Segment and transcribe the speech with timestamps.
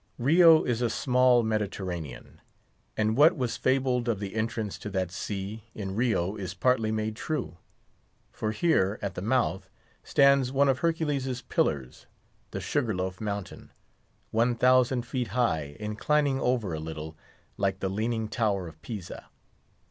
[0.17, 2.41] Rio is a small Mediterranean;
[2.97, 7.15] and what was fabled of the entrance to that sea, in Rio is partly made
[7.15, 7.57] true;
[8.31, 9.69] for here, at the mouth,
[10.03, 12.07] stands one of Hercules' Pillars,
[12.49, 13.71] the Sugar Loaf Mountain,
[14.31, 17.15] one thousand feet high, inclining over a little,
[17.55, 19.29] like the Leaning Tower of Pisa.